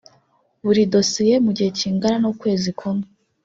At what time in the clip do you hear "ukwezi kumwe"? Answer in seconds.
2.33-3.05